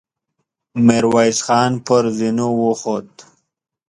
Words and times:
ميرويس 0.85 1.39
خان 1.45 1.71
پر 1.85 2.03
زينو 2.17 2.47
وخوت. 2.63 3.11